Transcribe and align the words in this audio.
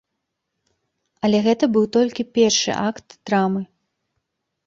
Але 1.27 1.41
гэта 1.47 1.63
быў 1.75 1.85
толькі 1.97 2.25
першы 2.37 2.71
акт 2.89 3.07
драмы. 3.31 3.61